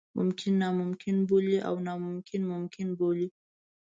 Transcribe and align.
ممکن 0.17 0.51
ناممکن 0.61 1.15
بولي 1.29 1.57
او 1.67 1.75
ناممکن 1.87 2.41
ممکن 2.53 2.87
بولي. 2.99 3.27